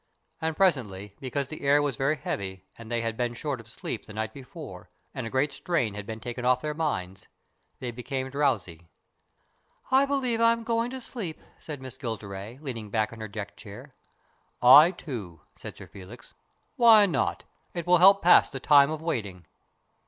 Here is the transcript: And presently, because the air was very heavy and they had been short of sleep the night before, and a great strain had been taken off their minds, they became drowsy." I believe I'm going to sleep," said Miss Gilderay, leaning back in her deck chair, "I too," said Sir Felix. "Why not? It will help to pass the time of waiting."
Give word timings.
And 0.41 0.57
presently, 0.57 1.15
because 1.19 1.49
the 1.49 1.61
air 1.61 1.79
was 1.79 1.95
very 1.95 2.15
heavy 2.15 2.65
and 2.75 2.89
they 2.91 3.01
had 3.01 3.15
been 3.15 3.35
short 3.35 3.59
of 3.59 3.67
sleep 3.67 4.03
the 4.05 4.13
night 4.13 4.33
before, 4.33 4.89
and 5.13 5.27
a 5.27 5.29
great 5.29 5.53
strain 5.53 5.93
had 5.93 6.07
been 6.07 6.19
taken 6.19 6.43
off 6.43 6.61
their 6.61 6.73
minds, 6.73 7.27
they 7.77 7.91
became 7.91 8.31
drowsy." 8.31 8.89
I 9.91 10.07
believe 10.07 10.41
I'm 10.41 10.63
going 10.63 10.89
to 10.89 11.01
sleep," 11.01 11.39
said 11.59 11.81
Miss 11.83 11.99
Gilderay, 11.99 12.57
leaning 12.63 12.89
back 12.89 13.11
in 13.13 13.21
her 13.21 13.27
deck 13.27 13.55
chair, 13.55 13.93
"I 14.59 14.89
too," 14.89 15.41
said 15.55 15.77
Sir 15.77 15.85
Felix. 15.85 16.33
"Why 16.77 17.05
not? 17.05 17.43
It 17.75 17.85
will 17.85 17.99
help 17.99 18.21
to 18.21 18.23
pass 18.23 18.49
the 18.49 18.59
time 18.59 18.89
of 18.89 19.03
waiting." 19.03 19.45